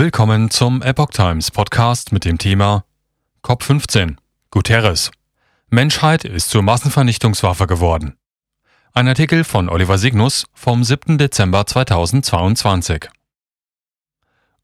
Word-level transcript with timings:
Willkommen 0.00 0.50
zum 0.50 0.80
Epoch 0.80 1.10
Times 1.10 1.50
Podcast 1.50 2.10
mit 2.10 2.24
dem 2.24 2.38
Thema 2.38 2.86
COP15. 3.44 4.16
Guterres. 4.50 5.10
Menschheit 5.68 6.24
ist 6.24 6.48
zur 6.48 6.62
Massenvernichtungswaffe 6.62 7.66
geworden. 7.66 8.16
Ein 8.94 9.08
Artikel 9.08 9.44
von 9.44 9.68
Oliver 9.68 9.98
Signus 9.98 10.46
vom 10.54 10.84
7. 10.84 11.18
Dezember 11.18 11.66
2022. 11.66 13.10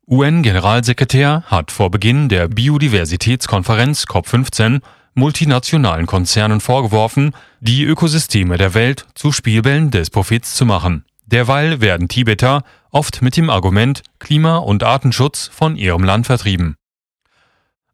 UN-Generalsekretär 0.07 1.43
hat 1.49 1.71
vor 1.71 1.91
Beginn 1.91 2.31
der 2.31 2.49
Biodiversitätskonferenz 2.49 4.05
COP15 4.05 4.81
multinationalen 5.13 6.07
Konzernen 6.07 6.63
vorgeworfen, 6.63 7.35
die 7.61 7.85
Ökosysteme 7.85 8.57
der 8.57 8.73
Welt 8.73 9.05
zu 9.15 9.33
Spielbällen 9.33 9.91
des 9.91 10.09
Profits 10.09 10.55
zu 10.55 10.65
machen. 10.65 11.05
Derweil 11.27 11.83
werden 11.83 12.09
Tibeter 12.09 12.63
oft 12.91 13.23
mit 13.23 13.37
dem 13.37 13.51
Argument 13.51 14.03
Klima- 14.19 14.59
und 14.59 14.83
Artenschutz 14.83 15.51
von 15.53 15.77
ihrem 15.77 16.05
Land 16.05 16.27
vertrieben. 16.27 16.77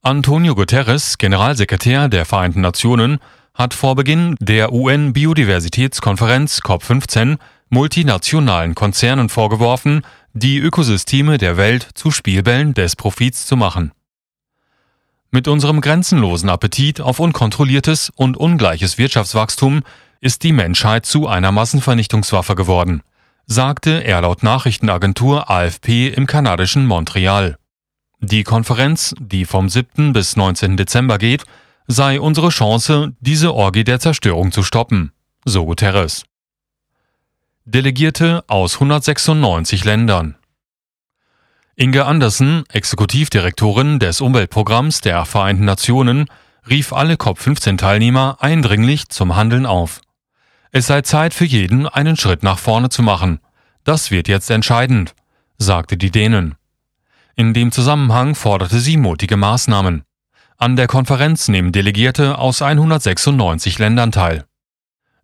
Antonio 0.03 0.55
Guterres, 0.55 1.19
Generalsekretär 1.19 2.09
der 2.09 2.25
Vereinten 2.25 2.61
Nationen, 2.61 3.19
hat 3.55 3.75
vor 3.75 3.95
Beginn 3.95 4.37
der 4.41 4.73
UN-Biodiversitätskonferenz 4.73 6.61
COP15 6.61 7.39
multinationalen 7.69 8.75
Konzernen 8.75 9.29
vorgeworfen, 9.29 10.03
die 10.33 10.59
Ökosysteme 10.59 11.39
der 11.39 11.57
Welt 11.57 11.89
zu 11.95 12.11
Spielbällen 12.11 12.75
des 12.75 12.97
Profits 12.97 13.47
zu 13.47 13.57
machen. 13.57 13.93
Mit 15.31 15.49
unserem 15.49 15.81
grenzenlosen 15.81 16.51
Appetit 16.51 17.01
auf 17.01 17.19
unkontrolliertes 17.19 18.11
und 18.15 18.37
ungleiches 18.37 18.99
Wirtschaftswachstum 18.99 19.83
ist 20.21 20.43
die 20.43 20.53
Menschheit 20.53 21.07
zu 21.07 21.27
einer 21.27 21.53
Massenvernichtungswaffe 21.53 22.55
geworden, 22.55 23.03
sagte 23.53 24.03
er 24.03 24.23
laut 24.23 24.43
Nachrichtenagentur 24.43 25.51
AFP 25.51 26.09
im 26.09 26.27
kanadischen 26.27 26.87
Montreal. 26.87 27.57
Die 28.21 28.45
Konferenz, 28.45 29.15
die 29.21 29.45
vom 29.45 29.69
7. 29.69 30.13
bis 30.13 30.37
19. 30.37 30.77
Dezember 30.77 31.19
geht, 31.19 31.45
sei 31.87 32.21
unsere 32.21 32.49
Chance, 32.49 33.13
diese 33.21 33.55
Orgie 33.55 33.85
der 33.85 34.01
Zerstörung 34.01 34.53
zu 34.53 34.63
stoppen, 34.63 35.13
so 35.45 35.67
Guterres. 35.67 36.25
Delegierte 37.65 38.43
aus 38.49 38.75
196 38.75 39.85
Ländern. 39.85 40.37
Inge 41.77 42.05
Andersen, 42.07 42.65
Exekutivdirektorin 42.71 43.99
des 43.99 44.21
Umweltprogramms 44.21 45.01
der 45.01 45.25
Vereinten 45.27 45.65
Nationen, 45.65 46.27
rief 46.69 46.93
alle 46.93 47.15
COP15-Teilnehmer 47.15 48.39
eindringlich 48.41 49.09
zum 49.09 49.37
Handeln 49.37 49.67
auf. 49.67 50.01
Es 50.75 50.87
sei 50.87 51.03
Zeit 51.03 51.35
für 51.35 51.45
jeden, 51.45 51.87
einen 51.87 52.17
Schritt 52.17 52.43
nach 52.43 52.59
vorne 52.59 52.89
zu 52.89 53.03
machen. 53.03 53.41
Das 53.85 54.11
wird 54.11 54.27
jetzt 54.27 54.51
entscheidend, 54.51 55.15
sagte 55.59 55.99
die 55.99 56.11
Dänen. 56.11 56.55
In 57.37 57.53
dem 57.53 57.73
Zusammenhang 57.73 58.35
forderte 58.35 58.81
sie 58.81 58.97
mutige 58.97 59.37
Maßnahmen. 59.37 60.05
An 60.57 60.77
der 60.77 60.87
Konferenz 60.87 61.49
nehmen 61.49 61.73
Delegierte 61.73 62.39
aus 62.39 62.63
196 62.63 63.79
Ländern 63.79 64.13
teil. 64.13 64.47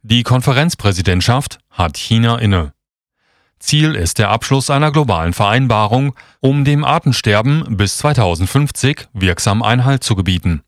Die 0.02 0.22
Konferenzpräsidentschaft 0.22 1.60
hat 1.70 1.96
China 1.96 2.36
inne. 2.38 2.74
Ziel 3.58 3.94
ist 3.94 4.18
der 4.18 4.28
Abschluss 4.28 4.68
einer 4.68 4.92
globalen 4.92 5.32
Vereinbarung, 5.32 6.14
um 6.40 6.66
dem 6.66 6.84
Artensterben 6.84 7.76
bis 7.76 7.96
2050 7.98 9.08
wirksam 9.14 9.62
Einhalt 9.62 10.04
zu 10.04 10.14
gebieten. 10.14 10.62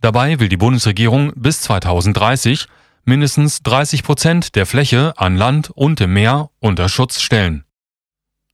Dabei 0.00 0.38
will 0.38 0.48
die 0.48 0.56
Bundesregierung 0.56 1.32
bis 1.34 1.60
2030 1.62 2.68
mindestens 3.06 3.62
30 3.62 4.02
Prozent 4.02 4.54
der 4.56 4.66
Fläche 4.66 5.14
an 5.16 5.36
Land 5.36 5.70
und 5.70 6.00
im 6.00 6.12
Meer 6.12 6.50
unter 6.58 6.88
Schutz 6.88 7.20
stellen. 7.20 7.64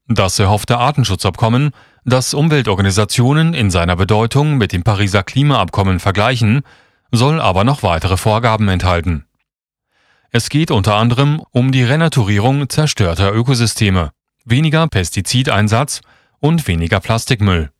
Das 0.06 0.38
erhoffte 0.38 0.78
Artenschutzabkommen, 0.78 1.70
das 2.04 2.34
Umweltorganisationen 2.34 3.54
in 3.54 3.70
seiner 3.70 3.96
Bedeutung 3.96 4.58
mit 4.58 4.72
dem 4.72 4.82
Pariser 4.84 5.22
Klimaabkommen 5.22 5.98
vergleichen, 5.98 6.62
soll 7.10 7.40
aber 7.40 7.64
noch 7.64 7.82
weitere 7.82 8.16
Vorgaben 8.16 8.68
enthalten. 8.68 9.24
Es 10.30 10.48
geht 10.48 10.70
unter 10.70 10.96
anderem 10.96 11.42
um 11.50 11.72
die 11.72 11.84
Renaturierung 11.84 12.68
zerstörter 12.68 13.32
Ökosysteme, 13.34 14.12
weniger 14.44 14.86
Pestizideinsatz 14.86 16.02
und 16.40 16.66
weniger 16.68 17.00
Plastikmüll. 17.00 17.71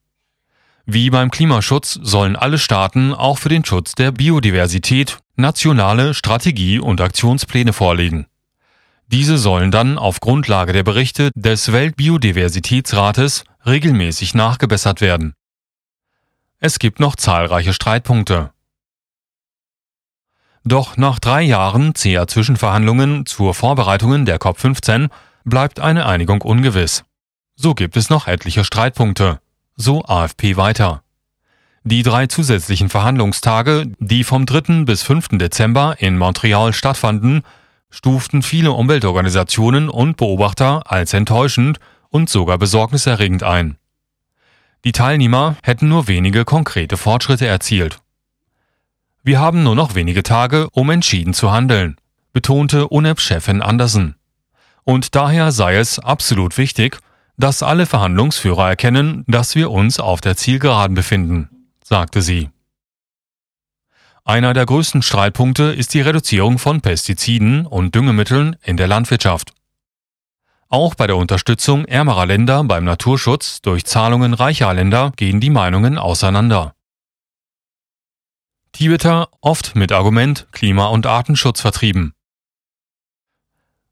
Wie 0.84 1.10
beim 1.10 1.30
Klimaschutz 1.30 1.98
sollen 2.02 2.34
alle 2.34 2.58
Staaten 2.58 3.14
auch 3.14 3.38
für 3.38 3.48
den 3.48 3.64
Schutz 3.64 3.94
der 3.94 4.10
Biodiversität 4.10 5.18
nationale 5.36 6.12
Strategie- 6.12 6.80
und 6.80 7.00
Aktionspläne 7.00 7.72
vorlegen. 7.72 8.26
Diese 9.06 9.38
sollen 9.38 9.70
dann 9.70 9.98
auf 9.98 10.20
Grundlage 10.20 10.72
der 10.72 10.82
Berichte 10.82 11.30
des 11.34 11.70
Weltbiodiversitätsrates 11.70 13.44
regelmäßig 13.66 14.34
nachgebessert 14.34 15.00
werden. 15.00 15.34
Es 16.58 16.78
gibt 16.78 16.98
noch 16.98 17.14
zahlreiche 17.16 17.74
Streitpunkte. 17.74 18.52
Doch 20.64 20.96
nach 20.96 21.18
drei 21.18 21.42
Jahren 21.42 21.94
zäher 21.94 22.26
Zwischenverhandlungen 22.26 23.26
zur 23.26 23.52
Vorbereitungen 23.52 24.24
der 24.24 24.40
COP15 24.40 25.10
bleibt 25.44 25.78
eine 25.78 26.06
Einigung 26.06 26.40
ungewiss. 26.40 27.04
So 27.54 27.74
gibt 27.74 27.96
es 27.96 28.10
noch 28.10 28.26
etliche 28.26 28.64
Streitpunkte, 28.64 29.41
so 29.76 30.04
AFP 30.04 30.56
weiter. 30.56 31.02
Die 31.84 32.02
drei 32.02 32.26
zusätzlichen 32.26 32.88
Verhandlungstage, 32.88 33.86
die 33.98 34.22
vom 34.22 34.46
3. 34.46 34.84
bis 34.84 35.02
5. 35.02 35.30
Dezember 35.32 35.96
in 35.98 36.16
Montreal 36.16 36.72
stattfanden, 36.72 37.42
stuften 37.90 38.42
viele 38.42 38.72
Umweltorganisationen 38.72 39.88
und 39.88 40.16
Beobachter 40.16 40.82
als 40.90 41.12
enttäuschend 41.12 41.78
und 42.08 42.30
sogar 42.30 42.58
besorgniserregend 42.58 43.42
ein. 43.42 43.76
Die 44.84 44.92
Teilnehmer 44.92 45.56
hätten 45.62 45.88
nur 45.88 46.08
wenige 46.08 46.44
konkrete 46.44 46.96
Fortschritte 46.96 47.46
erzielt. 47.46 47.98
Wir 49.24 49.38
haben 49.38 49.62
nur 49.62 49.76
noch 49.76 49.94
wenige 49.94 50.22
Tage, 50.22 50.68
um 50.72 50.90
entschieden 50.90 51.34
zu 51.34 51.52
handeln, 51.52 51.96
betonte 52.32 52.88
UNEP-Chefin 52.88 53.62
Andersen. 53.62 54.16
Und 54.84 55.14
daher 55.14 55.52
sei 55.52 55.76
es 55.76 55.98
absolut 55.98 56.58
wichtig, 56.58 56.98
dass 57.36 57.62
alle 57.62 57.86
Verhandlungsführer 57.86 58.68
erkennen, 58.68 59.24
dass 59.26 59.54
wir 59.54 59.70
uns 59.70 59.98
auf 59.98 60.20
der 60.20 60.36
Zielgeraden 60.36 60.94
befinden, 60.94 61.68
sagte 61.82 62.22
sie. 62.22 62.50
Einer 64.24 64.54
der 64.54 64.66
größten 64.66 65.02
Streitpunkte 65.02 65.64
ist 65.64 65.94
die 65.94 66.00
Reduzierung 66.00 66.58
von 66.58 66.80
Pestiziden 66.80 67.66
und 67.66 67.94
Düngemitteln 67.94 68.56
in 68.62 68.76
der 68.76 68.86
Landwirtschaft. 68.86 69.52
Auch 70.68 70.94
bei 70.94 71.06
der 71.06 71.16
Unterstützung 71.16 71.84
ärmerer 71.84 72.26
Länder 72.26 72.62
beim 72.64 72.84
Naturschutz 72.84 73.60
durch 73.62 73.84
Zahlungen 73.84 74.32
reicher 74.32 74.72
Länder 74.72 75.12
gehen 75.16 75.40
die 75.40 75.50
Meinungen 75.50 75.98
auseinander. 75.98 76.74
Tibeter 78.72 79.28
oft 79.40 79.74
mit 79.74 79.92
Argument 79.92 80.46
Klima- 80.52 80.86
und 80.86 81.06
Artenschutz 81.06 81.60
vertrieben. 81.60 82.14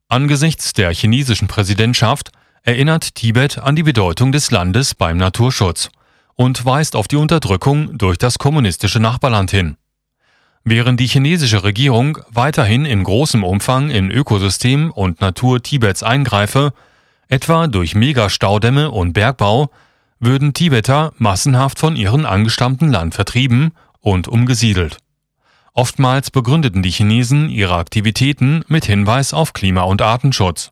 Angesichts 0.09 0.73
der 0.73 0.95
chinesischen 0.95 1.49
Präsidentschaft 1.49 2.31
erinnert 2.63 3.15
Tibet 3.15 3.59
an 3.59 3.77
die 3.77 3.83
Bedeutung 3.83 4.33
des 4.33 4.51
Landes 4.51 4.95
beim 4.95 5.17
Naturschutz 5.17 5.91
und 6.35 6.65
weist 6.65 6.97
auf 6.97 7.09
die 7.09 7.17
Unterdrückung 7.17 7.97
durch 7.97 8.19
das 8.19 8.39
kommunistische 8.39 9.01
Nachbarland 9.01 9.51
hin. 9.51 9.77
Während 10.65 11.01
die 11.01 11.07
chinesische 11.07 11.65
Regierung 11.65 12.19
weiterhin 12.31 12.85
in 12.85 13.03
großem 13.03 13.45
Umfang 13.45 13.91
in 13.91 14.11
Ökosystem 14.11 14.91
und 14.91 15.21
Natur 15.21 15.63
Tibets 15.63 16.03
eingreife, 16.03 16.73
etwa 17.29 17.67
durch 17.67 17.95
Megastaudämme 17.95 18.91
und 18.91 19.15
Bergbau, 19.15 19.71
würden 20.19 20.53
Tibeter 20.53 21.13
massenhaft 21.17 21.79
von 21.79 21.97
ihrem 21.97 22.27
angestammten 22.27 22.91
Land 22.91 23.15
vertrieben 23.15 23.73
und 24.01 24.29
umgesiedelt. 24.29 24.99
Oftmals 25.73 26.31
begründeten 26.31 26.83
die 26.83 26.91
Chinesen 26.91 27.49
ihre 27.49 27.77
Aktivitäten 27.77 28.63
mit 28.69 28.85
Hinweis 28.85 29.33
auf 29.33 29.55
Klima- 29.55 29.85
und 29.85 30.03
Artenschutz. 30.03 30.71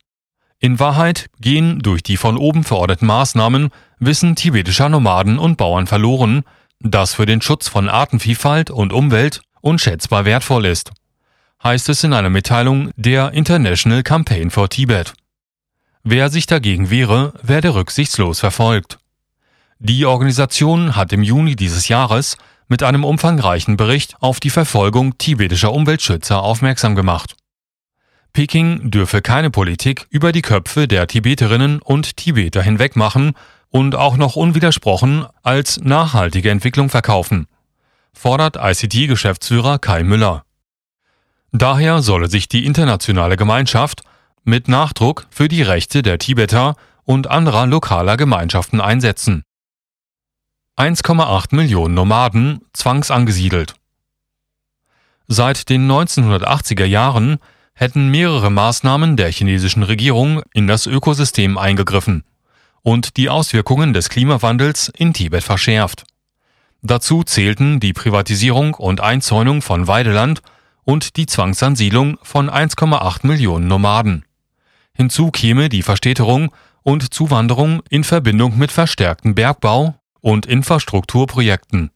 In 0.60 0.80
Wahrheit 0.80 1.30
gehen 1.40 1.78
durch 1.78 2.02
die 2.02 2.16
von 2.16 2.36
oben 2.36 2.64
verordneten 2.64 3.06
Maßnahmen 3.06 3.70
Wissen 4.00 4.34
tibetischer 4.34 4.88
Nomaden 4.88 5.38
und 5.38 5.56
Bauern 5.56 5.86
verloren, 5.86 6.42
das 6.80 7.14
für 7.14 7.26
den 7.26 7.40
Schutz 7.40 7.68
von 7.68 7.88
Artenvielfalt 7.88 8.70
und 8.70 8.92
Umwelt 8.92 9.40
unschätzbar 9.60 10.24
wertvoll 10.24 10.66
ist, 10.66 10.90
heißt 11.62 11.88
es 11.88 12.02
in 12.02 12.12
einer 12.12 12.30
Mitteilung 12.30 12.90
der 12.96 13.32
International 13.32 14.02
Campaign 14.02 14.50
for 14.50 14.68
Tibet. 14.68 15.14
Wer 16.02 16.28
sich 16.30 16.46
dagegen 16.46 16.90
wehre, 16.90 17.34
werde 17.42 17.74
rücksichtslos 17.74 18.40
verfolgt. 18.40 18.98
Die 19.78 20.06
Organisation 20.06 20.96
hat 20.96 21.12
im 21.12 21.22
Juni 21.22 21.54
dieses 21.54 21.86
Jahres 21.86 22.36
mit 22.66 22.82
einem 22.82 23.04
umfangreichen 23.04 23.76
Bericht 23.76 24.16
auf 24.20 24.40
die 24.40 24.50
Verfolgung 24.50 25.18
tibetischer 25.18 25.72
Umweltschützer 25.72 26.42
aufmerksam 26.42 26.96
gemacht. 26.96 27.36
Peking 28.38 28.92
dürfe 28.92 29.20
keine 29.20 29.50
Politik 29.50 30.06
über 30.10 30.30
die 30.30 30.42
Köpfe 30.42 30.86
der 30.86 31.08
Tibeterinnen 31.08 31.82
und 31.82 32.16
Tibeter 32.16 32.62
hinweg 32.62 32.94
machen 32.94 33.32
und 33.68 33.96
auch 33.96 34.16
noch 34.16 34.36
unwidersprochen 34.36 35.26
als 35.42 35.80
nachhaltige 35.80 36.48
Entwicklung 36.48 36.88
verkaufen, 36.88 37.48
fordert 38.12 38.54
ICT-Geschäftsführer 38.56 39.80
Kai 39.80 40.04
Müller. 40.04 40.44
Daher 41.50 42.00
solle 42.00 42.28
sich 42.28 42.46
die 42.46 42.64
internationale 42.64 43.36
Gemeinschaft 43.36 44.02
mit 44.44 44.68
Nachdruck 44.68 45.26
für 45.30 45.48
die 45.48 45.62
Rechte 45.62 46.02
der 46.02 46.20
Tibeter 46.20 46.76
und 47.02 47.28
anderer 47.28 47.66
lokaler 47.66 48.16
Gemeinschaften 48.16 48.80
einsetzen. 48.80 49.42
1,8 50.76 51.56
Millionen 51.56 51.94
Nomaden 51.94 52.60
zwangsangesiedelt. 52.72 53.74
Seit 55.26 55.68
den 55.70 55.90
1980er 55.90 56.84
Jahren 56.84 57.40
hätten 57.78 58.08
mehrere 58.08 58.50
Maßnahmen 58.50 59.16
der 59.16 59.30
chinesischen 59.30 59.84
Regierung 59.84 60.42
in 60.52 60.66
das 60.66 60.86
Ökosystem 60.86 61.56
eingegriffen 61.56 62.24
und 62.82 63.16
die 63.16 63.28
Auswirkungen 63.28 63.92
des 63.92 64.08
Klimawandels 64.08 64.90
in 64.96 65.12
Tibet 65.12 65.44
verschärft. 65.44 66.02
Dazu 66.82 67.22
zählten 67.22 67.78
die 67.78 67.92
Privatisierung 67.92 68.74
und 68.74 69.00
Einzäunung 69.00 69.62
von 69.62 69.86
Weideland 69.86 70.42
und 70.82 71.16
die 71.16 71.26
Zwangsansiedlung 71.26 72.18
von 72.22 72.50
1,8 72.50 73.24
Millionen 73.24 73.68
Nomaden. 73.68 74.24
Hinzu 74.92 75.30
käme 75.30 75.68
die 75.68 75.82
Verstädterung 75.82 76.50
und 76.82 77.14
Zuwanderung 77.14 77.82
in 77.90 78.02
Verbindung 78.02 78.58
mit 78.58 78.72
verstärktem 78.72 79.36
Bergbau 79.36 79.94
und 80.20 80.46
Infrastrukturprojekten. 80.46 81.92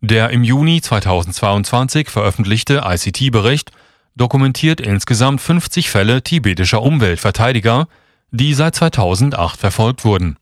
Der 0.00 0.30
im 0.30 0.44
Juni 0.44 0.80
2022 0.80 2.10
veröffentlichte 2.10 2.84
ICT-Bericht 2.84 3.72
dokumentiert 4.18 4.80
insgesamt 4.80 5.40
50 5.40 5.90
Fälle 5.90 6.22
tibetischer 6.22 6.82
Umweltverteidiger, 6.82 7.88
die 8.30 8.52
seit 8.54 8.74
2008 8.74 9.58
verfolgt 9.58 10.04
wurden. 10.04 10.36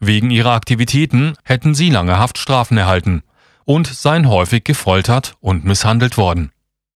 Wegen 0.00 0.30
ihrer 0.30 0.52
Aktivitäten 0.52 1.34
hätten 1.44 1.74
sie 1.74 1.90
lange 1.90 2.18
Haftstrafen 2.18 2.76
erhalten 2.76 3.22
und 3.64 3.86
seien 3.86 4.28
häufig 4.28 4.64
gefoltert 4.64 5.36
und 5.40 5.64
misshandelt 5.64 6.16
worden 6.16 6.50